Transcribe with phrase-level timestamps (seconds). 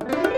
[0.00, 0.33] Thank you.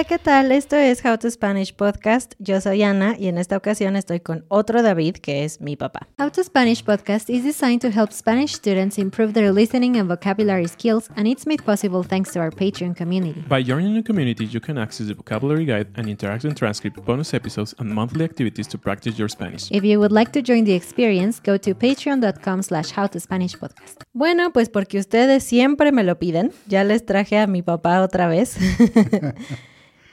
[0.00, 0.50] Hola, ¿qué tal?
[0.50, 2.32] Esto es How to Spanish Podcast.
[2.38, 6.08] Yo soy Ana y en esta ocasión estoy con otro David, que es mi papá.
[6.18, 10.68] How to Spanish Podcast is designed to help Spanish students improve their listening and vocabulary
[10.68, 13.44] skills, and it's made possible thanks to our Patreon community.
[13.46, 17.74] By joining the community, you can access the vocabulary guide and interactive transcript, bonus episodes,
[17.78, 19.70] and monthly activities to practice your Spanish.
[19.70, 24.04] If you would like to join the experience, go to patreon.com slash howtospanishpodcast.
[24.14, 28.28] Bueno, pues porque ustedes siempre me lo piden, ya les traje a mi papá otra
[28.28, 28.56] vez.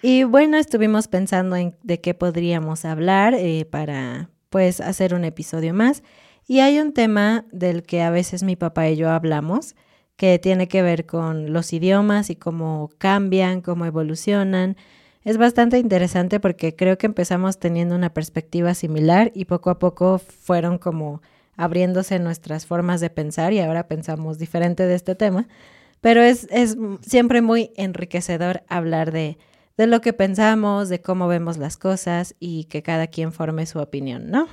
[0.02, 5.74] Y bueno, estuvimos pensando en de qué podríamos hablar eh, para pues hacer un episodio
[5.74, 6.04] más.
[6.48, 9.76] Y hay un tema del que a veces mi papá y yo hablamos,
[10.16, 14.78] que tiene que ver con los idiomas y cómo cambian, cómo evolucionan.
[15.24, 20.20] Es bastante interesante porque creo que empezamos teniendo una perspectiva similar y poco a poco
[20.20, 21.22] fueron como
[21.58, 25.48] abriéndose nuestras formas de pensar y ahora pensamos diferente de este tema.
[26.02, 29.38] Pero es, es siempre muy enriquecedor hablar de,
[29.78, 33.80] de lo que pensamos, de cómo vemos las cosas y que cada quien forme su
[33.80, 34.48] opinión, ¿no?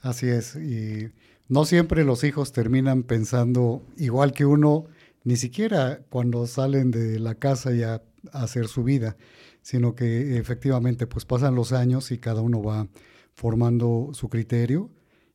[0.00, 1.10] Así es, y
[1.48, 4.86] no siempre los hijos terminan pensando igual que uno,
[5.22, 9.16] ni siquiera cuando salen de la casa y a, hacer su vida,
[9.62, 12.88] sino que efectivamente pues pasan los años y cada uno va
[13.34, 14.90] formando su criterio.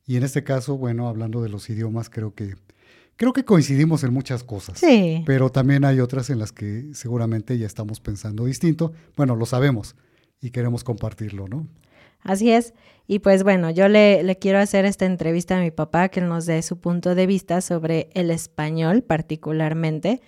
[0.05, 2.55] Y en este caso, bueno, hablando de los idiomas, creo que
[3.17, 4.79] Creo que coincidimos en muchas cosas.
[4.79, 5.23] Sí.
[5.25, 8.93] Pero también hay otras en las que seguramente ya estamos pensando distinto.
[9.15, 9.95] Bueno, lo sabemos
[10.39, 11.67] y queremos compartirlo, ¿no?
[12.21, 12.75] Así es.
[13.07, 16.45] Y pues bueno, yo le, le, quiero hacer esta entrevista a mi papá que nos
[16.45, 20.21] dé su punto de vista sobre el español particularmente,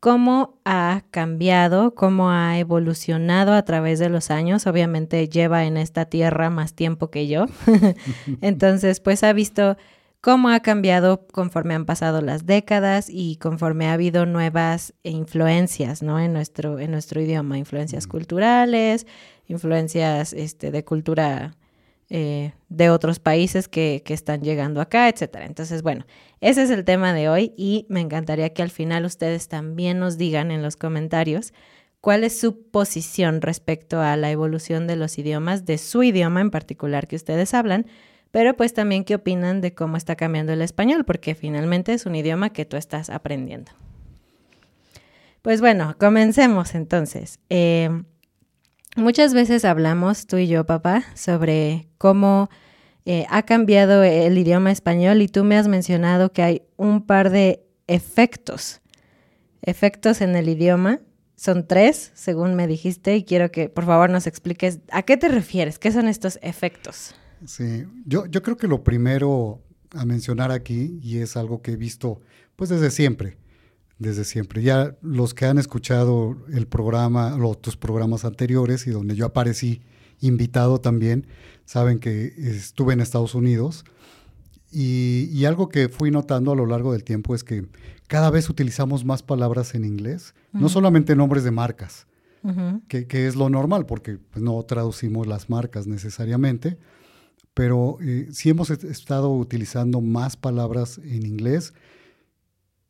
[0.00, 4.66] cómo ha cambiado, cómo ha evolucionado a través de los años.
[4.66, 7.46] Obviamente lleva en esta tierra más tiempo que yo.
[8.42, 9.76] Entonces, pues ha visto
[10.20, 16.18] cómo ha cambiado conforme han pasado las décadas y conforme ha habido nuevas influencias ¿no?
[16.18, 19.06] en, nuestro, en nuestro idioma, influencias culturales,
[19.46, 21.56] influencias este, de cultura
[22.08, 25.44] eh, de otros países que, que, están llegando acá, etcétera.
[25.44, 26.06] Entonces, bueno,
[26.40, 30.16] ese es el tema de hoy y me encantaría que al final ustedes también nos
[30.16, 31.52] digan en los comentarios
[32.00, 36.52] cuál es su posición respecto a la evolución de los idiomas, de su idioma en
[36.52, 37.86] particular que ustedes hablan
[38.30, 42.14] pero pues también qué opinan de cómo está cambiando el español, porque finalmente es un
[42.14, 43.72] idioma que tú estás aprendiendo.
[45.42, 47.38] Pues bueno, comencemos entonces.
[47.50, 47.88] Eh,
[48.96, 52.50] muchas veces hablamos, tú y yo, papá, sobre cómo
[53.04, 57.30] eh, ha cambiado el idioma español y tú me has mencionado que hay un par
[57.30, 58.80] de efectos,
[59.62, 60.98] efectos en el idioma.
[61.36, 65.28] Son tres, según me dijiste, y quiero que por favor nos expliques a qué te
[65.28, 67.14] refieres, qué son estos efectos.
[67.46, 69.62] Sí, yo, yo creo que lo primero
[69.92, 72.20] a mencionar aquí, y es algo que he visto
[72.56, 73.38] pues desde siempre,
[73.98, 74.62] desde siempre.
[74.62, 79.82] Ya los que han escuchado el programa, los, tus programas anteriores y donde yo aparecí
[80.20, 81.26] invitado también,
[81.64, 83.84] saben que estuve en Estados Unidos
[84.70, 87.66] y, y, algo que fui notando a lo largo del tiempo es que
[88.08, 90.60] cada vez utilizamos más palabras en inglés, uh -huh.
[90.62, 92.06] no solamente nombres de marcas,
[92.42, 92.82] uh -huh.
[92.88, 96.78] que, que, es lo normal porque pues, no traducimos las marcas necesariamente,
[97.56, 101.72] pero eh, sí hemos estado utilizando más palabras en inglés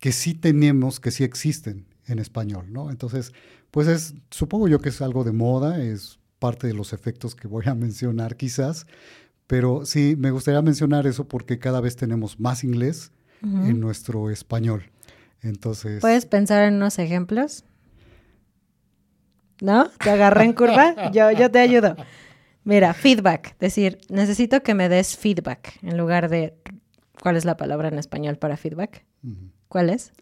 [0.00, 2.90] que sí tenemos, que sí existen en español, ¿no?
[2.90, 3.32] Entonces,
[3.70, 7.46] pues es, supongo yo que es algo de moda, es parte de los efectos que
[7.46, 8.88] voy a mencionar quizás,
[9.46, 13.12] pero sí me gustaría mencionar eso porque cada vez tenemos más inglés
[13.42, 13.70] uh -huh.
[13.70, 14.90] en nuestro español.
[15.42, 16.00] Entonces.
[16.00, 17.64] ¿Puedes pensar en unos ejemplos?
[19.60, 19.90] ¿No?
[20.02, 21.10] ¿Te agarré en curva?
[21.12, 21.94] yo, yo te ayudo.
[22.66, 26.52] Mira, feedback, decir, necesito que me des feedback en lugar de,
[27.22, 29.04] ¿cuál es la palabra en español para feedback?
[29.22, 29.50] Uh -huh.
[29.68, 30.12] ¿Cuál es?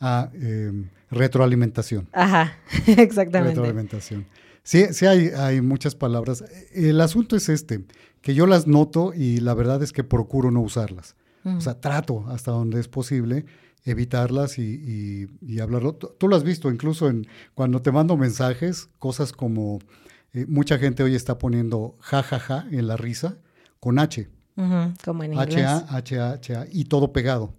[0.00, 0.70] Ah, eh,
[1.10, 2.06] retroalimentación.
[2.12, 3.54] Ajá, exactamente.
[3.54, 4.26] Retroalimentación.
[4.62, 6.44] Sí, sí hay, hay muchas palabras.
[6.74, 7.86] El asunto es este,
[8.20, 11.16] que yo las noto y la verdad es que procuro no usarlas.
[11.42, 11.56] Uh -huh.
[11.56, 13.46] O sea, trato hasta donde es posible
[13.86, 15.94] evitarlas y, y, y hablarlo.
[15.94, 19.78] Tú lo has visto incluso en cuando te mando mensajes, cosas como
[20.34, 23.36] eh, mucha gente hoy está poniendo jajaja ja, ja, en la risa
[23.80, 24.28] con H.
[24.56, 25.66] Uh -huh, como en inglés.
[25.66, 27.54] H-A, H-A, H-A y todo pegado.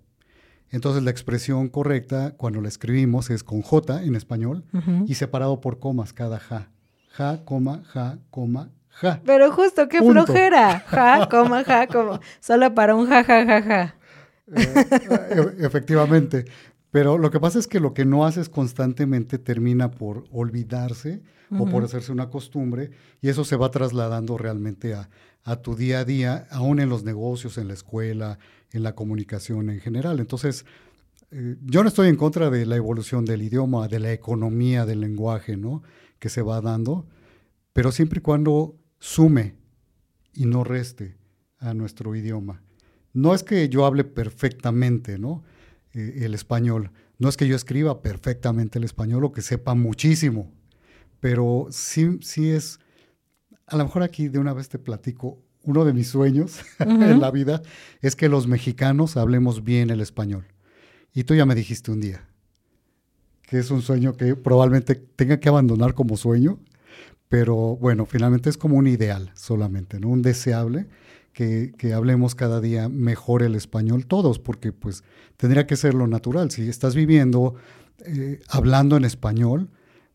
[0.69, 5.05] Entonces la expresión correcta cuando la escribimos es con J en español uh -huh.
[5.07, 6.69] y separado por comas cada ja.
[7.17, 8.69] Ja, coma, ja, coma,
[9.01, 9.21] ja.
[9.25, 10.25] Pero justo, qué Punto.
[10.25, 10.83] flojera.
[10.87, 12.19] Ja, coma, ja, coma.
[12.41, 13.95] Solo para un ja, ja, ja, ja.
[14.47, 16.45] Eh, efectivamente.
[16.95, 21.21] Pero lo que pasa es que lo que no haces constantemente termina por olvidarse
[21.51, 22.89] o por hacerse una costumbre
[23.21, 25.09] y eso se va trasladando realmente a,
[25.43, 28.39] a tu día a día, aún en los negocios, en la escuela,
[28.71, 30.21] en la comunicación en general.
[30.21, 30.65] Entonces,
[31.31, 35.01] eh, yo no estoy en contra de la evolución del idioma, de la economía del
[35.01, 35.83] lenguaje, ¿no?
[36.17, 37.07] Que se va dando,
[37.73, 39.55] pero siempre y cuando sume
[40.33, 41.17] y no reste
[41.59, 42.63] a nuestro idioma.
[43.11, 45.43] No es que yo hable perfectamente, ¿no?
[45.95, 46.91] Eh, el español.
[47.17, 50.51] No es que yo escriba perfectamente el español o que sepa muchísimo,
[51.21, 52.79] pero sí, sí es,
[53.65, 57.31] a lo mejor aquí de una vez te platico, uno de mis sueños en la
[57.31, 57.61] vida
[58.01, 60.45] es que los mexicanos hablemos bien el español.
[61.13, 62.27] Y tú ya me dijiste un día
[63.43, 66.59] que es un sueño que probablemente tenga que abandonar como sueño,
[67.29, 70.09] pero bueno, finalmente es como un ideal solamente, ¿no?
[70.09, 70.87] Un deseable
[71.35, 75.03] que, hablemos cada día mejor el español todos, porque pues
[75.35, 76.49] tendría que ser lo natural.
[76.49, 77.55] Si estás viviendo
[78.05, 79.69] eh, hablando en español,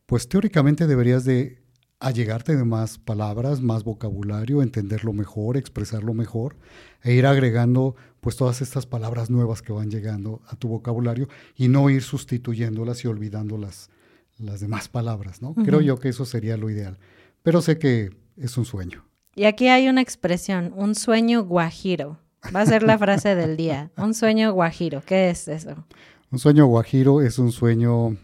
[0.07, 1.59] pues teóricamente deberías de
[1.99, 6.57] allegarte de más palabras, más vocabulario, entenderlo mejor, expresarlo mejor,
[7.03, 11.69] e ir agregando pues todas estas palabras nuevas que van llegando a tu vocabulario y
[11.69, 13.91] no ir sustituyéndolas y olvidando las,
[14.39, 15.55] las demás palabras, ¿no?
[15.55, 16.99] Creo yo que eso sería lo ideal,
[17.43, 18.09] pero sé que
[18.39, 19.10] es un sueño.
[19.35, 22.19] Y aquí hay una expresión, un sueño guajiro.
[22.55, 23.91] Va a ser la frase del día.
[23.97, 25.03] Un sueño guajiro.
[25.05, 25.85] ¿Qué es eso?
[26.31, 28.17] Un sueño guajiro es un sueño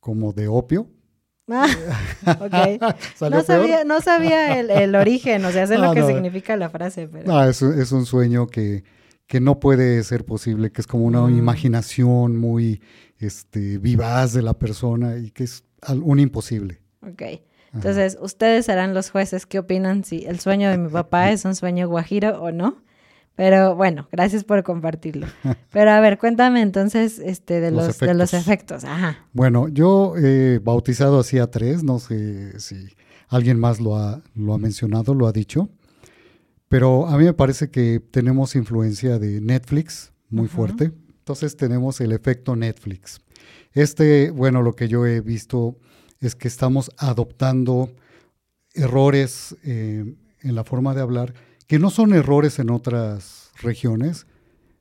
[0.00, 0.88] como de opio.
[1.50, 1.66] Ah,
[3.30, 7.08] no, sabía, no sabía, el, origen, o sea, sé lo que significa la frase.
[7.08, 7.26] Pero...
[7.26, 8.84] No, es, es un sueño que,
[9.26, 11.38] que, no puede ser posible, que es como una mm.
[11.38, 12.82] imaginación muy
[13.18, 16.80] este, vivaz de la persona y que es un imposible.
[17.00, 17.22] Ok.
[17.74, 21.54] Entonces, ustedes serán los jueces qué opinan si el sueño de mi papá es un
[21.54, 22.82] sueño guajiro o no.
[23.36, 25.28] Pero bueno, gracias por compartirlo.
[25.70, 28.08] Pero a ver, cuéntame entonces este, de, los, efectos.
[28.08, 28.84] de los efectos.
[28.84, 29.26] Ajá.
[29.32, 32.88] Bueno, yo he bautizado así a tres, no sé si
[33.28, 35.68] alguien más lo ha, lo ha mencionado, lo ha dicho.
[36.68, 40.92] Pero a mí me parece que tenemos influencia de Netflix muy fuerte.
[41.18, 43.20] Entonces tenemos el efecto Netflix.
[43.72, 45.78] Este, bueno, lo que yo he visto
[46.20, 47.90] es que estamos adoptando
[48.74, 51.34] errores eh, en la forma de hablar
[51.66, 54.26] que no son errores en otras regiones,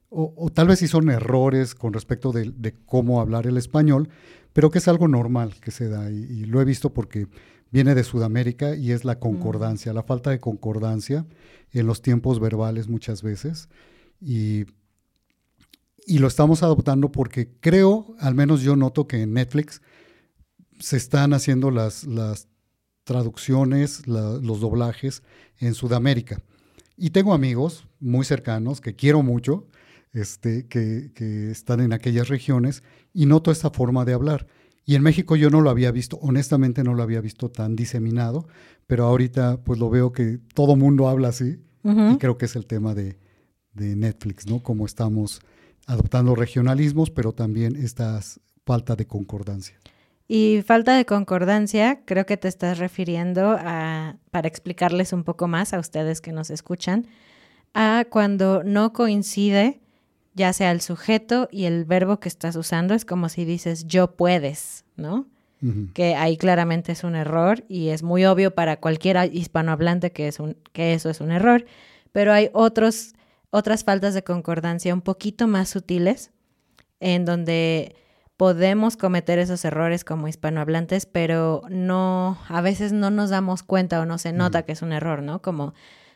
[0.09, 4.07] o, tal vez sí son errores con respecto de, cómo hablar el español,
[4.53, 7.27] pero que es algo normal que se da y, lo he visto porque
[7.71, 11.25] viene de Sudamérica y es la concordancia, la falta de concordancia
[11.73, 13.67] en los tiempos verbales muchas veces
[14.21, 14.65] y,
[16.05, 19.81] y lo estamos adoptando porque creo, al menos yo noto que en Netflix
[20.79, 22.47] se están haciendo las, las
[23.03, 25.23] traducciones, los doblajes
[25.59, 26.41] en Sudamérica.
[26.97, 29.67] Y tengo amigos muy cercanos que quiero mucho,
[30.13, 32.83] este, que, que, están en aquellas regiones
[33.13, 34.47] y noto esta forma de hablar.
[34.85, 38.47] Y en México yo no lo había visto, honestamente no lo había visto tan diseminado,
[38.87, 42.65] pero ahorita pues lo veo que todo mundo habla así y creo que es el
[42.65, 43.17] tema de,
[43.73, 44.61] de Netflix, ¿no?
[44.61, 45.39] Como estamos
[45.85, 48.19] adoptando regionalismos, pero también esta
[48.65, 49.79] falta de concordancia.
[50.27, 55.73] Y falta de concordancia, creo que te estás refiriendo a, para explicarles un poco más
[55.73, 57.07] a ustedes que nos escuchan,
[57.73, 59.79] a cuando no coincide
[60.37, 64.15] ya sea el sujeto y el verbo que estás usando, es como si dices yo
[64.15, 65.25] puedes, ¿no?
[65.95, 70.39] Que ahí claramente es un error y es muy obvio para cualquier hispanohablante que, es
[70.39, 71.65] un, que eso es un error,
[72.11, 73.15] pero hay otros,
[73.49, 76.29] otras faltas de concordancia un poquito más sutiles
[76.99, 77.95] en donde
[78.37, 84.05] podemos cometer esos errores como hispanohablantes, pero no, a veces no nos damos cuenta o
[84.05, 85.41] no se nota que es un error, ¿no?
[85.41, 85.73] Como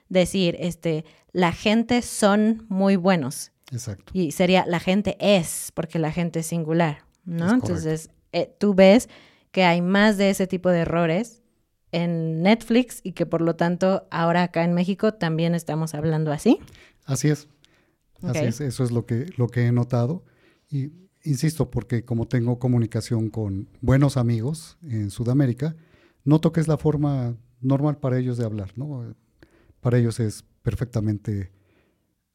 [0.07, 3.51] decir, este, la gente son muy buenos.
[3.71, 4.11] Exacto.
[4.13, 7.51] Y sería la gente es, porque la gente es singular, ¿no?
[7.51, 9.09] Entonces, eh, tú ves
[9.51, 11.41] que hay más de ese tipo de errores
[11.91, 16.59] en Netflix y que por lo tanto ahora acá en México también estamos hablando así.
[17.05, 17.47] Así es.
[18.21, 20.23] Así es, eso es lo que, lo que he notado.
[20.69, 20.91] Y
[21.23, 25.75] insisto, porque como tengo comunicación con buenos amigos en Sudamérica,
[26.23, 29.15] noto que es la forma normal para ellos de hablar, ¿no?
[29.79, 31.51] Para ellos es perfectamente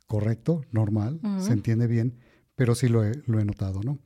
[0.06, 2.14] correcto, normal, se entiende bien,
[2.54, 3.98] pero sí lo he, lo he, notado, ¿no?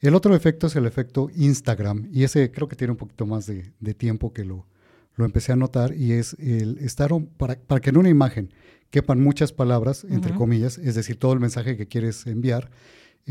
[0.00, 3.46] El otro efecto es el efecto Instagram, y ese creo que tiene un poquito más
[3.46, 4.66] de, tiempo que lo,
[5.16, 8.52] lo empecé a notar, y es el estar, para, para que en una imagen
[8.90, 12.70] quepan muchas palabras, entre comillas, es decir, todo el mensaje que quieres enviar,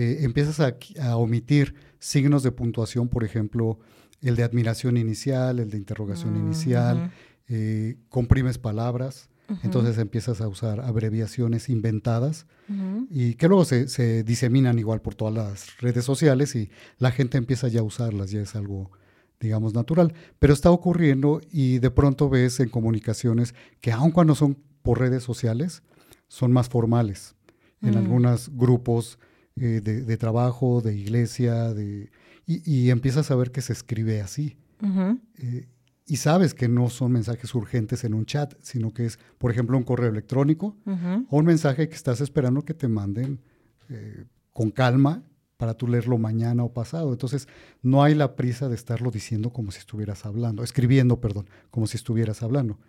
[0.02, 3.80] eh, empiezas a, omitir signos de puntuación, por ejemplo,
[4.22, 7.12] el de admiración inicial, el de interrogación inicial,
[7.50, 9.30] eh, comprimes palabras,
[9.64, 12.46] Entonces empiezas a usar abreviaciones inventadas
[13.10, 17.38] y que luego se, se diseminan igual por todas las redes sociales y la gente
[17.38, 18.92] empieza ya a usarlas, ya es algo,
[19.40, 20.14] digamos, natural.
[20.38, 25.24] Pero está ocurriendo y de pronto ves en comunicaciones que aun cuando son por redes
[25.24, 25.82] sociales,
[26.28, 27.36] son más formales.
[27.82, 27.98] En Mm.
[27.98, 29.18] algunos grupos
[29.60, 32.10] eh, de, de trabajo, de iglesia, de,
[32.46, 34.58] y, y empiezas a ver que se escribe así.
[35.38, 35.68] Eh,
[36.06, 39.78] y sabes que no son mensajes urgentes en un chat, sino que es, por ejemplo,
[39.78, 40.76] un correo electrónico
[41.30, 43.40] o un mensaje que estás esperando que te manden
[43.90, 45.24] eh, con calma
[45.58, 47.12] para tú leerlo mañana o pasado.
[47.12, 47.48] Entonces,
[47.84, 51.98] no hay la prisa de estarlo diciendo como si estuvieras hablando, escribiendo, perdón, como si
[51.98, 52.80] estuvieras hablando,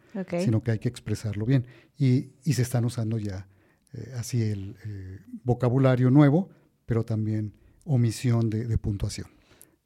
[0.44, 1.66] sino que hay que expresarlo bien.
[1.98, 3.48] Y, y se están usando ya
[3.92, 6.48] eh, así el eh, vocabulario nuevo,
[6.90, 7.52] pero también
[7.84, 9.28] omisión de, de puntuación.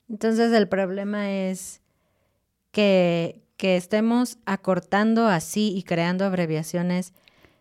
[0.09, 1.83] Entonces el problema es
[2.71, 7.13] que, que estemos acortando así y creando abreviaciones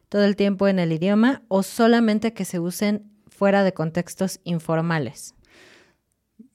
[0.08, 5.36] todo el tiempo en el idioma o solamente que se usen fuera de contextos informales.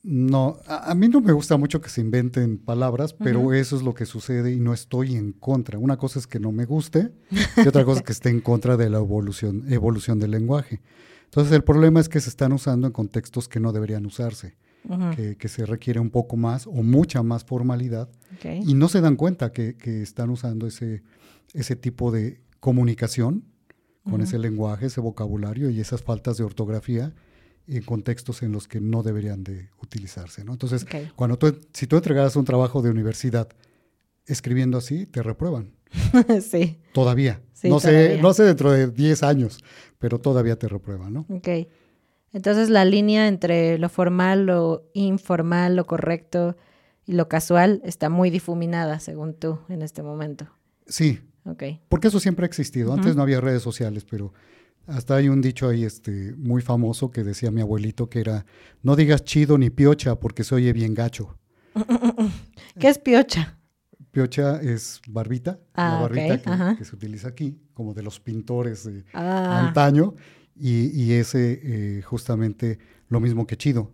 [0.03, 3.83] No, a, a mí no me gusta mucho que se inventen palabras, pero eso es
[3.83, 5.79] lo que sucede y no estoy en contra.
[5.79, 8.79] Una cosa es que no me guste y otra cosa es que esté en contra
[8.79, 10.81] de la evolución, evolución del lenguaje.
[11.29, 14.57] Entonces el problema es que se están usando en contextos que no deberían usarse,
[15.15, 18.09] que, que se requiere un poco más o mucha más formalidad
[18.43, 21.03] y no se dan cuenta que, que están usando ese,
[21.53, 23.45] ese tipo de comunicación
[24.09, 27.13] con ese lenguaje, ese vocabulario y esas faltas de ortografía
[27.67, 30.45] en contextos en los que no deberían de utilizarse.
[30.45, 30.53] ¿no?
[30.53, 33.49] Entonces, cuando tú, si tú entregaras un trabajo de universidad
[34.25, 35.73] escribiendo así, te reprueban.
[36.43, 37.41] sí, Todavía.
[37.53, 39.59] Sí, no, sé, no sé dentro de 10 años,
[39.99, 41.27] pero todavía te reprueban, ¿no?
[41.29, 41.49] ok.
[42.33, 46.57] Entonces la línea entre lo formal, lo informal, lo correcto
[47.07, 50.47] y lo casual está muy difuminada, según tú, en este momento.
[50.87, 51.65] Sí, Ok.
[51.89, 52.93] porque eso siempre ha existido.
[52.93, 54.35] Antes no había redes sociales, pero
[54.87, 58.45] hasta hay un dicho ahí este, muy famoso que decía mi abuelito que era,
[58.83, 61.39] no digas chido ni piocha porque se oye bien gacho.
[62.79, 63.58] ¿Qué es piocha?
[64.11, 66.77] Piocha es barbita, Ah, la barbita que, ajá.
[66.77, 70.15] que se utiliza aquí, como de los pintores de Ah, antaño,
[70.57, 73.93] y, y ese eh, justamente lo mismo que chido,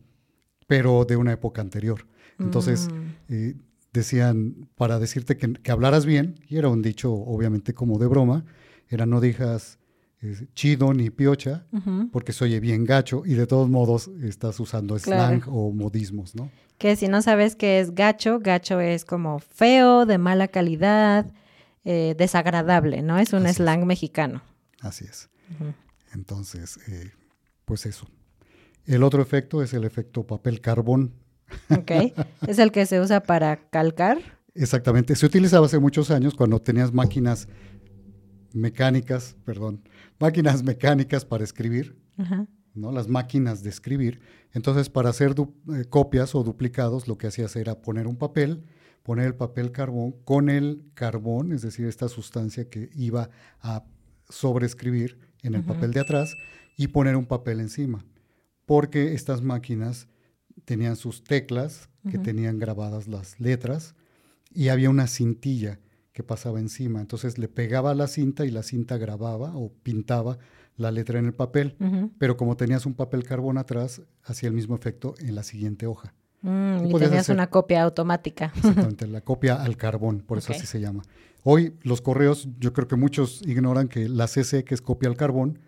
[0.66, 2.06] pero de una época anterior.
[2.38, 3.54] Entonces, mm, eh,
[3.92, 8.44] decían, para decirte que, que hablaras bien, y era un dicho obviamente como de broma,
[8.88, 9.78] era no digas
[10.54, 11.66] chido ni piocha,
[12.12, 16.50] porque se oye bien gacho, y de todos modos estás usando slang o modismos, ¿no?
[16.78, 21.26] Que si no sabes qué es gacho, gacho es como feo, de mala calidad,
[21.85, 23.19] eh, desagradable, ¿no?
[23.19, 23.57] Es un Así es.
[23.57, 24.43] slang mexicano.
[24.81, 25.28] Así es.
[26.12, 27.12] Entonces, eh,
[27.64, 28.07] pues eso.
[28.87, 31.14] El otro efecto es el efecto papel carbón.
[31.71, 31.90] Ok.
[32.49, 34.19] es el que se usa para calcar.
[34.54, 35.14] Exactamente.
[35.16, 37.49] Se utilizaba hace muchos años cuando tenías máquinas
[38.52, 39.83] mecánicas, perdón,
[40.25, 42.47] máquinas mecánicas para escribir, Ajá.
[42.75, 42.90] ¿no?
[42.93, 44.21] Las máquinas de escribir.
[44.52, 48.64] Entonces, para hacer eh, copias o duplicados, lo que hacías era poner un papel,
[49.02, 53.28] poner el papel carbón con el carbón, es decir, esta sustancia que iba
[53.61, 53.85] a
[54.31, 56.37] sobreescribir en el papel de atrás
[56.78, 58.07] y poner un papel encima.
[58.64, 60.09] Porque estas máquinas
[60.64, 63.95] tenían sus teclas que tenían grabadas las letras
[64.54, 65.81] y había una cintilla
[66.14, 67.00] que pasaba encima.
[67.02, 70.38] Entonces le pegaba a la cinta y la cinta grababa o pintaba
[70.76, 71.76] la letra en el papel
[72.18, 76.14] pero como tenías un papel carbón atrás, hacía el mismo efecto en la siguiente hoja.
[76.42, 78.52] Mm, y tenías hacer- una copia automática.
[78.56, 81.02] Exactamente, la copia al carbón, por eso así se llama.
[81.42, 85.16] Hoy los correos, yo creo que muchos ignoran que la CC, que es copia al
[85.16, 85.59] carbón,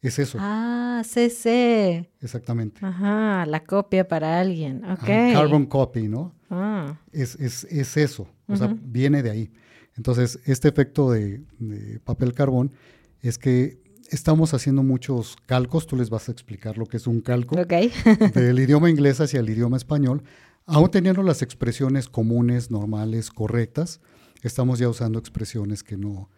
[0.00, 2.10] es eso, Ah, CC.
[2.20, 2.84] exactamente.
[2.84, 4.78] Ajá, la copia para alguien.
[4.84, 4.90] Ok.
[5.08, 6.34] Ajá, Carbon copy, ¿no?
[6.50, 9.52] Ah, Es, es, es eso, o sea, viene de ahí.
[9.96, 12.72] Entonces, este efecto de, de papel carbón
[13.20, 13.82] es que
[14.12, 17.56] estamos haciendo muchos calcos, tú les vas a explicar lo que es un calco.
[17.60, 17.72] ok.
[18.34, 20.22] del idioma inglés hacia el idioma español,
[20.66, 24.00] aún teniendo las expresiones comunes, normales, correctas,
[24.42, 26.30] estamos ya usando expresiones que no,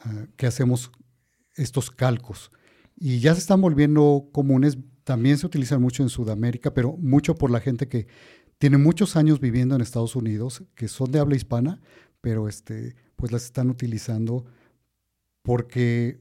[0.00, 0.90] ah, que hacemos
[1.54, 2.50] estos calcos.
[2.96, 7.50] Y ya se están volviendo comunes, también se utilizan mucho en Sudamérica, pero mucho por
[7.50, 8.06] la gente que
[8.58, 11.80] tiene muchos años viviendo en Estados Unidos, que son de habla hispana,
[12.20, 14.44] pero este, pues las están utilizando
[15.42, 16.20] porque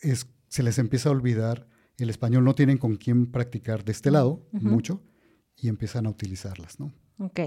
[0.00, 1.66] es, se les empieza a olvidar
[1.98, 5.02] el español, no tienen con quién practicar de este lado mucho
[5.56, 6.92] y empiezan a utilizarlas, ¿no?
[7.18, 7.40] Ok.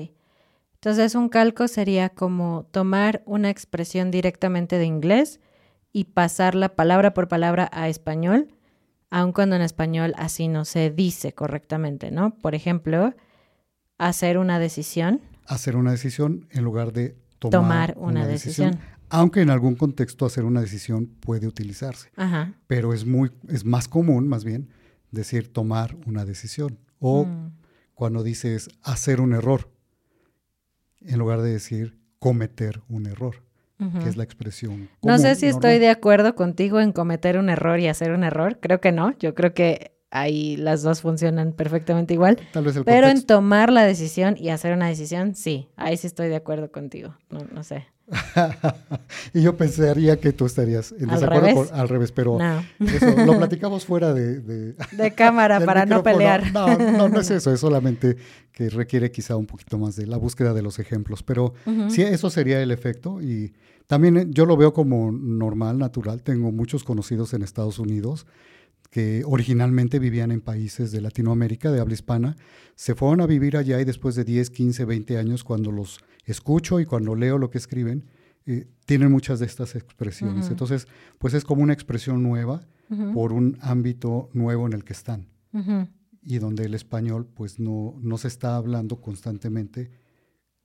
[0.75, 5.39] Entonces un calco sería como tomar una expresión directamente de inglés
[5.91, 8.53] y pasarla palabra por palabra a español,
[9.09, 12.37] aun cuando en español así no se dice correctamente, ¿no?
[12.37, 13.15] Por ejemplo,
[13.97, 15.21] hacer una decisión.
[15.45, 18.79] Hacer una decisión en lugar de tomar, Tomar una decisión.
[19.09, 22.09] aunque en algún contexto hacer una decisión puede utilizarse.
[22.15, 22.53] Ajá.
[22.67, 24.69] Pero es, muy, es más común, más bien,
[25.11, 26.79] decir tomar una decisión.
[26.99, 27.51] O Mm.
[27.93, 29.69] cuando dices hacer un error,
[31.01, 33.43] en lugar de decir cometer un error,
[34.01, 34.89] que es la expresión.
[35.03, 35.57] No sé si normal.
[35.65, 38.59] estoy de acuerdo contigo en cometer un error y hacer un error.
[38.59, 39.15] Creo que no.
[39.19, 42.39] Yo creo que ahí las dos funcionan perfectamente igual.
[42.53, 45.67] Tal vez el Pero en tomar la decisión y hacer una decisión, sí.
[45.75, 47.15] Ahí sí estoy de acuerdo contigo.
[47.29, 47.85] No, no sé.
[49.33, 51.71] y yo pensaría que tú estarías en ¿Al desacuerdo revés?
[51.73, 52.63] al revés, pero No.
[52.87, 56.51] eso lo platicamos fuera de, de- De cámara para no pelear.
[56.53, 58.15] No, no, no es eso, es solamente
[58.53, 61.53] que requiere quizá un poquito más de la búsqueda de los ejemplos, pero
[61.89, 63.53] sí, eso sería el efecto y
[63.87, 66.21] también yo lo veo como normal, natural.
[66.23, 68.25] Tengo muchos conocidos en Estados Unidos
[68.89, 72.35] que originalmente vivían en países de Latinoamérica, de habla hispana,
[72.75, 76.79] se fueron a vivir allá y después de 10, 15, 20 años, cuando los escucho
[76.79, 78.05] y cuando leo lo que escriben,
[78.45, 80.49] eh, tienen muchas de estas expresiones.
[80.49, 80.87] Entonces,
[81.19, 82.67] pues es como una expresión nueva
[83.13, 85.27] por un ámbito nuevo en el que están
[86.21, 89.91] y donde el español pues no, no se está hablando constantemente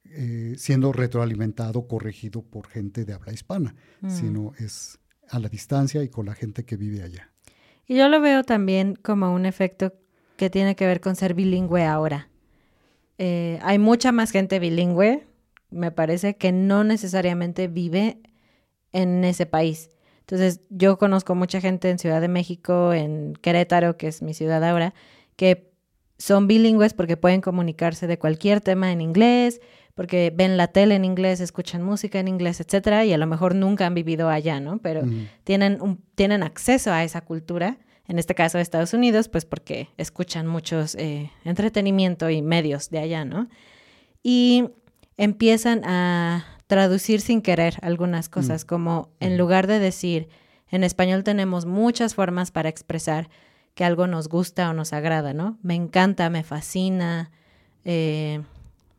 [0.04, 4.10] eh, siendo retroalimentado, corregido por gente de habla hispana, Mm.
[4.10, 4.98] sino es
[5.30, 7.31] a la distancia y con la gente que vive allá.
[7.86, 9.92] Y yo lo veo también como un efecto
[10.36, 12.28] que tiene que ver con ser bilingüe ahora.
[13.18, 15.26] Eh, hay mucha más gente bilingüe,
[15.70, 18.18] me parece, que no necesariamente vive
[18.92, 19.90] en ese país.
[20.20, 24.64] Entonces, yo conozco mucha gente en Ciudad de México, en Querétaro, que es mi ciudad
[24.64, 24.94] ahora,
[25.36, 25.72] que
[26.18, 29.60] son bilingües porque pueden comunicarse de cualquier tema en inglés,
[29.94, 33.54] porque ven la tele en inglés, escuchan música en inglés, etcétera, y a lo mejor
[33.54, 34.78] nunca han vivido allá, ¿no?
[34.78, 35.02] Pero
[35.44, 39.88] tienen, un- tienen acceso a esa cultura, en este caso de Estados Unidos, pues porque
[39.96, 43.48] escuchan muchos eh, entretenimiento y medios de allá, ¿no?
[44.22, 44.70] Y
[45.16, 50.28] empiezan a traducir sin querer algunas cosas, como en lugar de decir,
[50.70, 53.28] en español tenemos muchas formas para expresar
[53.74, 55.58] que algo nos gusta o nos agrada, ¿no?
[55.62, 57.30] Me encanta, me fascina,
[57.84, 58.40] eh,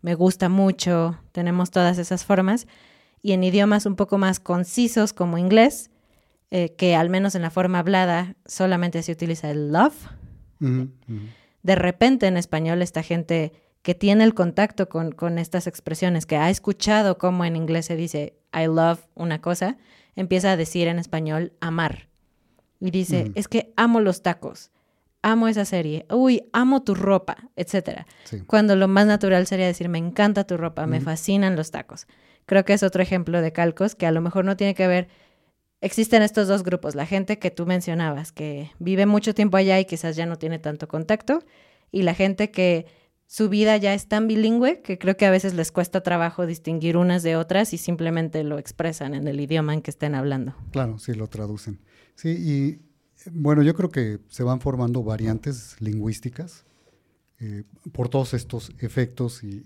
[0.03, 2.67] me gusta mucho, tenemos todas esas formas.
[3.22, 5.89] Y en idiomas un poco más concisos como inglés,
[6.51, 9.96] eh, que al menos en la forma hablada solamente se utiliza el love,
[10.59, 16.37] de repente en español esta gente que tiene el contacto con, con estas expresiones, que
[16.37, 19.77] ha escuchado cómo en inglés se dice I love una cosa,
[20.16, 22.09] empieza a decir en español amar.
[22.79, 24.73] Y dice, es que amo los tacos,
[25.24, 28.05] amo esa serie, uy, amo tu ropa, etcétera.
[28.25, 28.42] Sí.
[28.46, 32.05] Cuando lo más natural sería decir, me encanta tu ropa, me fascinan los tacos.
[32.46, 35.07] Creo que es otro ejemplo de calcos que a lo mejor no tiene que ver.
[35.81, 39.86] Existen estos dos grupos, la gente que tú mencionabas, que vive mucho tiempo allá y
[39.86, 41.44] quizás ya no tiene tanto contacto,
[41.92, 42.86] y la gente que
[43.27, 46.98] su vida ya es tan bilingüe que creo que a veces les cuesta trabajo distinguir
[46.98, 50.55] unas de otras y simplemente lo expresan en el idioma en que estén hablando.
[50.72, 51.79] Claro, sí, lo traducen.
[52.16, 52.93] Sí, y
[53.31, 56.66] bueno, yo creo que se van formando variantes lingüísticas
[57.40, 59.64] eh, por todos estos efectos y,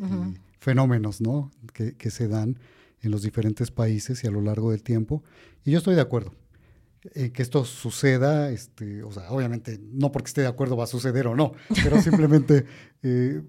[0.60, 1.52] fenómenos ¿no?
[1.74, 2.58] que, que se dan
[3.02, 5.24] en los diferentes países y a lo largo del tiempo.
[5.64, 6.34] Y yo estoy de acuerdo
[7.14, 10.88] en que esto suceda, este, o sea, obviamente no porque esté de acuerdo va a
[10.88, 12.66] suceder o no, pero simplemente
[13.04, 13.42] eh,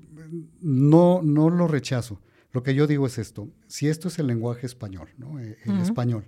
[0.61, 2.21] no, no lo rechazo.
[2.53, 5.39] Lo que yo digo es esto, si esto es el lenguaje español, ¿no?
[5.39, 6.25] Eh, el español,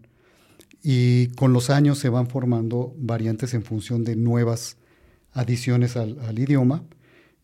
[0.82, 4.76] y con los años se van formando variantes en función de nuevas
[5.32, 6.84] adiciones al, al idioma.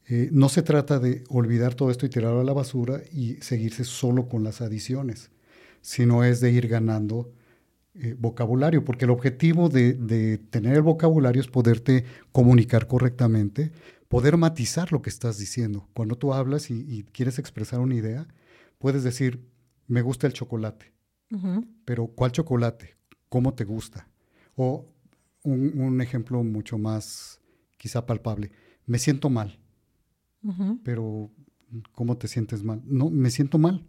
[0.09, 3.85] Eh, no se trata de olvidar todo esto y tirarlo a la basura y seguirse
[3.85, 5.31] solo con las adiciones,
[5.81, 7.33] sino es de ir ganando
[7.95, 13.73] eh, vocabulario, porque el objetivo de, de tener el vocabulario es poderte comunicar correctamente,
[14.09, 15.89] poder matizar lo que estás diciendo.
[15.93, 18.29] Cuando tú hablas y, y quieres expresar una idea,
[18.79, 19.41] puedes decir,
[19.89, 20.93] me gusta el chocolate,
[21.85, 22.97] pero ¿cuál chocolate?
[23.37, 24.09] ¿Cómo te gusta?
[24.55, 24.87] O
[25.45, 27.39] un, un ejemplo mucho más
[27.77, 28.51] quizá palpable,
[28.87, 29.59] me siento mal,
[30.83, 31.31] pero
[31.93, 32.81] ¿cómo te sientes mal?
[32.87, 33.85] No, me siento mal.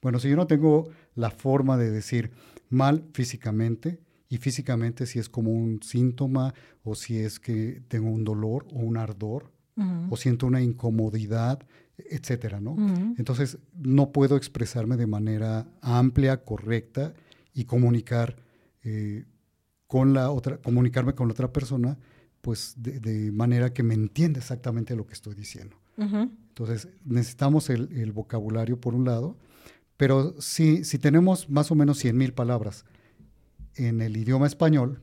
[0.00, 2.30] Bueno, si yo no tengo la forma de decir
[2.70, 4.00] mal físicamente,
[4.30, 8.78] y físicamente si es como un síntoma o si es que tengo un dolor o
[8.78, 9.52] un ardor
[10.08, 11.58] o siento una incomodidad,
[11.98, 12.76] etcétera, ¿no?
[13.18, 17.12] Entonces, no puedo expresarme de manera amplia, correcta
[17.52, 18.36] y comunicar
[18.82, 19.24] eh,
[19.86, 21.98] con la otra, comunicarme con la otra persona,
[22.40, 25.76] pues de, de manera que me entienda exactamente lo que estoy diciendo.
[25.96, 29.36] Entonces, necesitamos el, el vocabulario por un lado,
[29.98, 32.86] pero si, si tenemos más o menos 100 mil palabras
[33.74, 35.02] en el idioma español,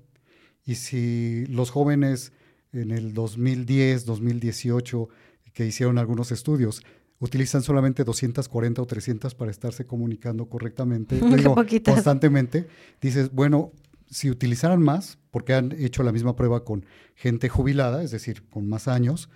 [0.66, 2.34] y si los jóvenes
[2.74, 5.08] en el 2010, 2018,
[5.54, 6.84] que hicieron algunos estudios,
[7.20, 12.68] utilizan solamente 240 o 300 para estarse comunicando correctamente, digo, constantemente.
[13.02, 13.72] Dices, bueno,
[14.10, 18.68] si utilizaran más, porque han hecho la misma prueba con gente jubilada, es decir, con
[18.68, 19.30] más años,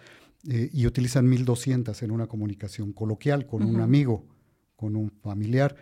[0.47, 4.25] eh, y utilizan 1200 en una comunicación coloquial con un amigo,
[4.75, 5.75] con un familiar.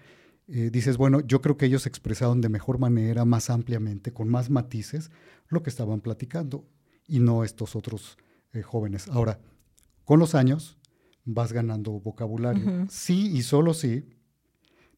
[0.47, 4.49] eh, dices, bueno, yo creo que ellos expresaron de mejor manera, más ampliamente, con más
[4.49, 5.12] matices,
[5.47, 6.65] lo que estaban platicando,
[7.07, 8.17] y no estos otros
[8.51, 9.07] eh, jóvenes.
[9.09, 9.39] Ahora,
[10.05, 10.78] con los años
[11.33, 12.87] vas ganando vocabulario.
[12.89, 14.05] Sí y solo sí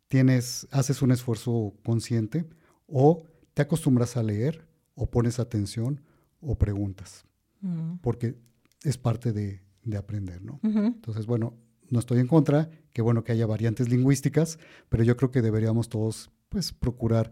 [0.08, 2.46] tienes, haces un esfuerzo consciente
[2.88, 6.02] o te acostumbras a leer o pones atención
[6.42, 7.26] o preguntas,
[7.62, 7.98] Mm.
[8.02, 8.36] porque
[8.84, 10.60] es parte de, de aprender, ¿no?
[10.64, 11.54] Entonces, bueno,
[11.92, 14.58] no estoy en contra, qué bueno que haya variantes lingüísticas,
[14.90, 17.32] pero yo creo que deberíamos todos, pues, procurar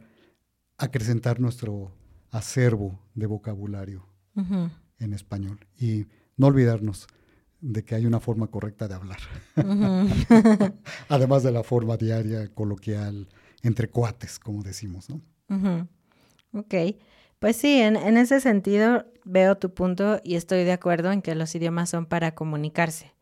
[0.78, 1.92] acrecentar nuestro
[2.30, 4.06] acervo de vocabulario
[5.00, 6.06] en español y
[6.38, 7.08] no olvidarnos
[7.62, 9.20] de que hay una forma correcta de hablar,
[11.10, 13.28] además de la forma diaria, coloquial,
[13.64, 15.22] entre cuates, como decimos, ¿no?
[16.54, 16.74] Ok,
[17.40, 21.36] pues sí, en, en ese sentido veo tu punto y estoy de acuerdo en que
[21.36, 23.14] los idiomas son para comunicarse.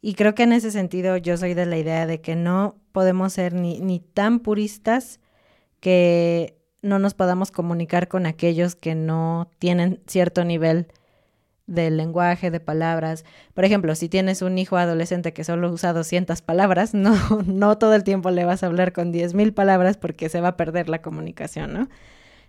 [0.00, 3.32] Y creo que en ese sentido yo soy de la idea de que no podemos
[3.32, 5.20] ser ni, ni tan puristas
[5.80, 10.88] que no nos podamos comunicar con aquellos que no tienen cierto nivel
[11.66, 13.24] del lenguaje, de palabras.
[13.54, 17.94] Por ejemplo, si tienes un hijo adolescente que solo usa 200 palabras, no, no todo
[17.94, 21.02] el tiempo le vas a hablar con 10.000 palabras porque se va a perder la
[21.02, 21.88] comunicación, ¿no?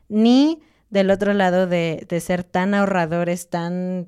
[0.09, 4.07] Ni del otro lado de, de ser tan ahorradores, tan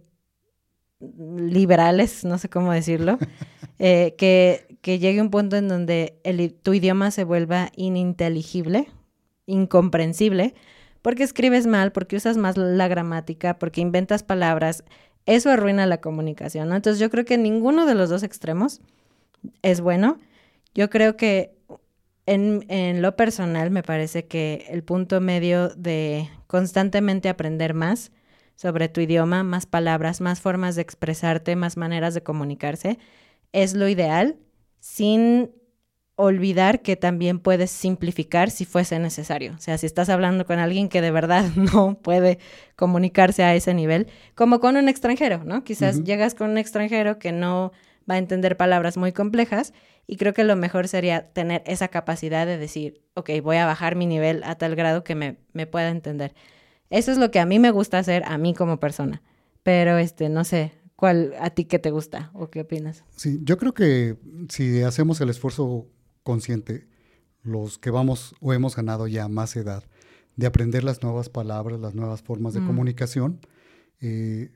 [0.99, 3.17] liberales, no sé cómo decirlo,
[3.79, 8.87] eh, que, que llegue un punto en donde el tu idioma se vuelva ininteligible,
[9.45, 10.53] incomprensible,
[11.01, 14.83] porque escribes mal, porque usas más la gramática, porque inventas palabras,
[15.25, 16.75] eso arruina la comunicación, ¿no?
[16.75, 18.81] Entonces yo creo que ninguno de los dos extremos
[19.61, 20.19] es bueno.
[20.73, 21.55] Yo creo que
[22.25, 28.11] en, en lo personal me parece que el punto medio de constantemente aprender más
[28.55, 32.99] sobre tu idioma, más palabras, más formas de expresarte, más maneras de comunicarse,
[33.53, 34.37] es lo ideal,
[34.79, 35.51] sin
[36.21, 39.53] olvidar que también puedes simplificar si fuese necesario.
[39.57, 42.39] O sea, si estás hablando con alguien que de verdad no puede
[42.75, 45.63] comunicarse a ese nivel, como con un extranjero, ¿no?
[45.63, 47.71] Quizás llegas con un extranjero que no
[48.09, 49.73] va a entender palabras muy complejas
[50.07, 53.95] y creo que lo mejor sería tener esa capacidad de decir, ok, voy a bajar
[53.95, 56.35] mi nivel a tal grado que me, me pueda entender.
[56.89, 59.21] Eso es lo que a mí me gusta hacer, a mí como persona.
[59.63, 63.05] Pero, este, no sé, ¿cuál a ti qué te gusta o qué opinas?
[63.15, 64.17] Sí, yo creo que
[64.49, 65.87] si hacemos el esfuerzo
[66.33, 66.85] consciente,
[67.41, 69.83] los que vamos o hemos ganado ya más edad,
[70.35, 72.67] de aprender las nuevas palabras, las nuevas formas de Mm.
[72.67, 73.39] comunicación,
[73.99, 74.51] eh,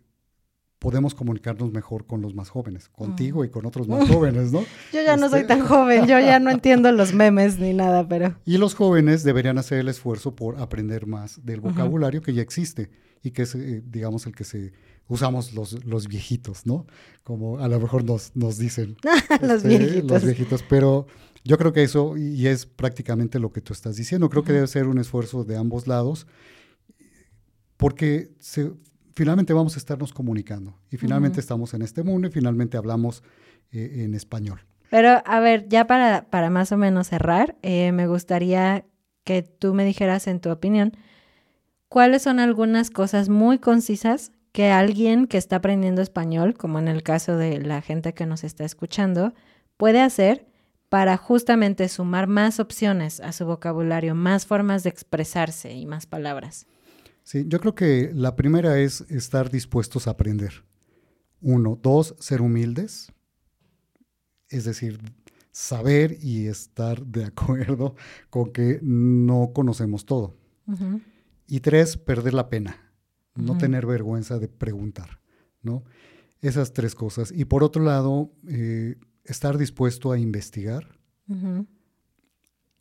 [0.77, 4.59] podemos comunicarnos mejor con los más jóvenes, contigo y con otros más jóvenes, ¿no?
[4.93, 8.07] Yo ya no soy Este- tan joven, yo ya no entiendo los memes ni nada,
[8.07, 8.35] pero...
[8.45, 12.89] Y los jóvenes deberían hacer el esfuerzo por aprender más del vocabulario que ya existe
[13.23, 14.73] y que es, eh, digamos, el que se
[15.07, 16.85] usamos los, los viejitos, ¿no?
[17.23, 18.97] Como a lo mejor nos, nos dicen.
[19.41, 20.11] los este, viejitos.
[20.11, 21.07] Los viejitos, pero
[21.43, 24.67] yo creo que eso, y es prácticamente lo que tú estás diciendo, creo que debe
[24.67, 26.27] ser un esfuerzo de ambos lados,
[27.77, 28.71] porque se-
[29.15, 33.23] finalmente vamos a estarnos comunicando y finalmente estamos en este mundo y finalmente hablamos
[33.71, 34.61] eh, en español.
[34.89, 38.85] Pero, a ver, ya para, para más o menos cerrar, eh, me gustaría
[39.23, 40.93] que tú me dijeras, en tu opinión,
[41.93, 47.03] cuáles son algunas cosas muy concisas que alguien que está aprendiendo español, como en el
[47.03, 49.35] caso de la gente que nos está escuchando,
[49.77, 50.47] puede hacer
[50.89, 56.65] para justamente sumar más opciones a su vocabulario, más formas de expresarse y más palabras.
[57.21, 60.63] Sí, yo creo que la primera es estar dispuestos a aprender.
[61.41, 63.11] Uno, dos, ser humildes.
[64.49, 64.99] Es decir,
[65.51, 67.93] saber y estar de acuerdo
[68.31, 70.35] con que no conocemos todo.
[71.47, 72.93] Y tres, perder la pena.
[73.35, 75.19] No tener vergüenza de preguntar,
[75.63, 75.83] ¿no?
[76.41, 77.31] Esas tres cosas.
[77.35, 80.99] Y por otro lado, eh, estar dispuesto a investigar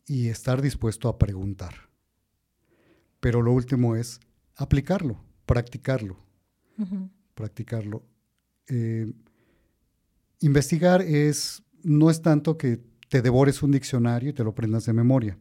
[0.05, 1.73] y estar dispuesto a preguntar.
[3.19, 4.19] Pero lo último es
[4.55, 6.19] aplicarlo, practicarlo.
[7.33, 8.03] practicarlo.
[8.67, 9.11] Eh,
[10.39, 14.93] investigar es, no es tanto que te devores un diccionario y te lo aprendas de
[14.93, 15.37] memoria,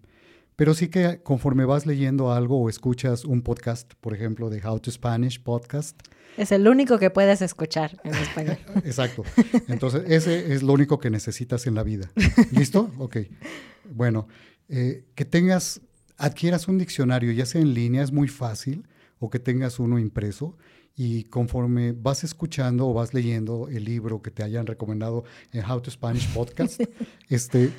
[0.63, 4.79] pero sí que conforme vas leyendo algo o escuchas un podcast, por ejemplo, de How
[4.79, 6.01] to Spanish podcast,
[6.37, 8.59] Es el único que puedes escuchar en español.
[8.85, 9.25] exacto.
[9.67, 12.13] Entonces, ese es lo único que necesitas en la vida.
[12.53, 12.93] ¿Listo?
[12.99, 13.17] Ok.
[13.93, 14.29] Bueno,
[14.69, 15.81] eh, que tengas,
[16.17, 18.87] adquieras un diccionario, ya sea en línea, es muy fácil,
[19.19, 20.57] o que tengas uno impreso
[20.95, 25.81] y conforme vas escuchando o vas leyendo el libro que te hayan recomendado en How
[25.81, 26.81] to Spanish Podcast,
[27.29, 27.73] este,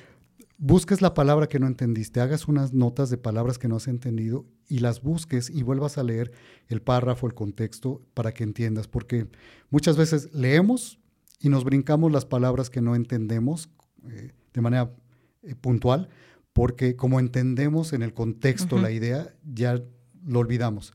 [0.65, 4.45] busques la palabra que no entendiste, hagas unas notas de palabras que no has entendido
[4.69, 6.31] y las busques y vuelvas a leer
[6.69, 9.27] el párrafo, el contexto, para que entiendas, porque
[9.69, 10.99] muchas veces leemos
[11.41, 13.69] y nos brincamos las palabras que no entendemos
[14.07, 14.95] eh, de manera
[15.41, 16.07] eh, puntual,
[16.53, 19.83] porque como entendemos en el contexto la idea, ya
[20.25, 20.93] lo olvidamos.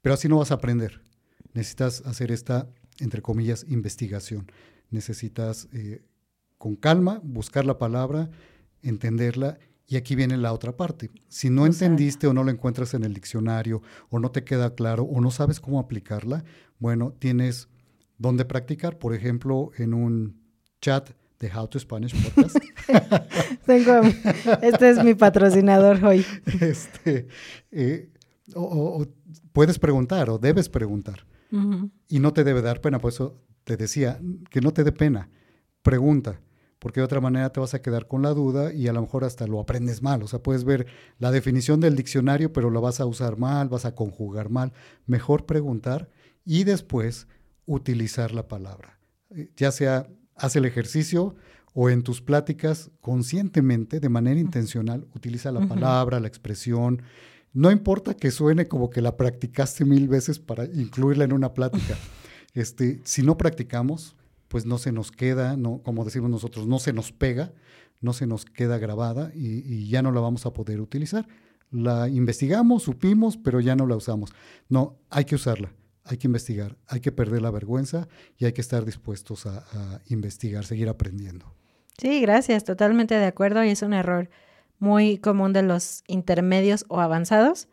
[0.00, 1.02] Pero así no vas a aprender.
[1.52, 4.50] Necesitas hacer esta, entre comillas, investigación.
[4.88, 6.00] Necesitas eh,
[6.56, 8.30] con calma buscar la palabra,
[8.82, 11.10] entenderla y aquí viene la otra parte.
[11.28, 15.02] Si no entendiste o no lo encuentras en el diccionario o no te queda claro
[15.02, 16.44] o no sabes cómo aplicarla,
[16.78, 17.68] bueno, tienes
[18.16, 20.40] donde practicar, por ejemplo, en un
[20.80, 22.56] chat de How to Spanish Podcast.
[23.66, 24.02] Tengo,
[24.62, 26.24] este es mi patrocinador hoy.
[26.60, 27.26] Este,
[27.72, 28.10] eh,
[28.54, 29.06] o,
[29.52, 31.26] puedes preguntar o debes preguntar.
[32.06, 35.28] Y no te debe dar pena, por eso te decía que no te dé pena.
[35.82, 36.40] Pregunta,
[36.80, 39.22] porque de otra manera te vas a quedar con la duda y a lo mejor
[39.22, 40.22] hasta lo aprendes mal.
[40.22, 40.86] O sea, puedes ver
[41.18, 44.72] la definición del diccionario, pero lo vas a usar mal, vas a conjugar mal.
[45.06, 46.08] Mejor preguntar
[46.44, 47.28] y después
[47.66, 48.98] utilizar la palabra.
[49.30, 51.36] Eh, ya sea haz el ejercicio
[51.74, 57.02] o en tus pláticas conscientemente, de manera intencional, utiliza la palabra, la expresión.
[57.52, 61.96] No importa que suene como que la practicaste mil veces para incluirla en una plática.
[62.52, 64.16] Este, si no practicamos,
[64.50, 67.54] pues no se nos queda, no, como decimos nosotros, no se nos pega,
[68.02, 71.26] no se nos queda grabada y, y ya no la vamos a poder utilizar.
[71.70, 74.32] La investigamos, supimos, pero ya no la usamos.
[74.68, 75.72] No, hay que usarla
[76.10, 80.64] hay que investigar, hay que perder la vergüenza y hay que estar dispuestos a, investigar,
[80.64, 81.54] seguir aprendiendo.
[81.98, 84.30] Sí, gracias, totalmente de acuerdo y es un error
[84.78, 87.68] muy común de los intermedios o avanzados.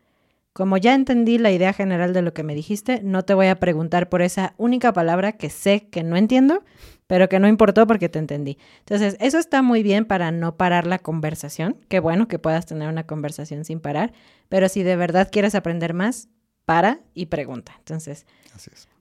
[0.58, 3.60] Como ya entendí la idea general de lo que me dijiste, no te voy a
[3.60, 6.64] preguntar por esa única palabra que sé que no entiendo,
[7.06, 8.58] pero que no importó porque te entendí.
[8.80, 11.78] Entonces, eso está muy bien para no parar la conversación.
[11.90, 14.14] Qué bueno que puedas tener una conversación sin parar,
[14.50, 16.28] pero si de verdad quieres aprender más,
[16.66, 17.74] para y pregunta.
[17.78, 18.26] Entonces,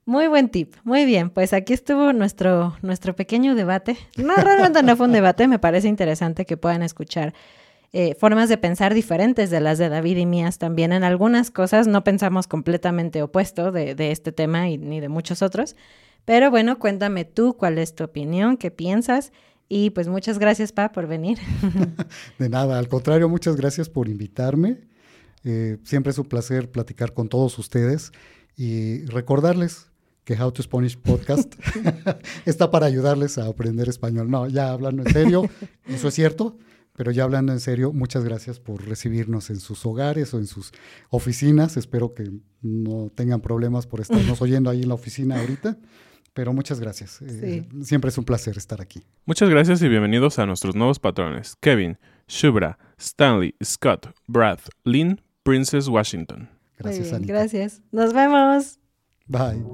[0.05, 0.75] muy buen tip.
[0.85, 3.97] Muy bien, pues aquí estuvo nuestro, nuestro pequeño debate.
[4.19, 7.33] No, realmente no fue un debate, me parece interesante que puedan escuchar
[7.99, 10.93] eh, formas de pensar diferentes de las de David y mías también.
[10.93, 15.41] En algunas cosas no pensamos completamente opuesto de, de este tema y ni de muchos
[15.41, 15.77] otros.
[16.27, 19.33] Pero bueno, cuéntame tú cuál es tu opinión, qué piensas.
[19.67, 21.39] Y pues muchas gracias, Pa, por venir.
[22.39, 24.77] De nada, al contrario, muchas gracias por invitarme.
[25.45, 28.13] Eh, siempre es un placer platicar con todos ustedes
[28.59, 29.87] y recordarles
[30.25, 31.55] que How to Spanish Podcast
[32.45, 34.31] está para ayudarles a aprender español.
[34.31, 35.49] No, ya hablando en serio,
[35.87, 36.59] eso es cierto,
[36.97, 40.73] pero ya hablando en serio, muchas gracias por recibirnos en sus hogares o en sus
[41.11, 41.77] oficinas.
[41.77, 42.31] Espero que
[42.63, 45.77] no tengan problemas por estarnos oyendo ahí en la oficina ahorita.
[46.33, 47.21] Pero muchas gracias.
[47.23, 49.03] Eh, siempre es un placer estar aquí.
[49.25, 51.57] Muchas gracias y bienvenidos a nuestros nuevos patrones.
[51.61, 56.51] Kevin, Shubra, Stanley, Scott, Brad, Lynn, Princess Washington.
[56.79, 57.33] Gracias, Anita.
[57.33, 57.83] Gracias.
[57.91, 58.79] Nos vemos.
[59.27, 59.65] Bye.